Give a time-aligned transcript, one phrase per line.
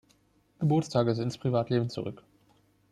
[0.59, 2.23] Geburtstages ins Privatleben zurück.